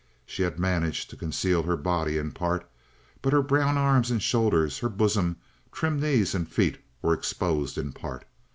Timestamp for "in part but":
2.17-3.33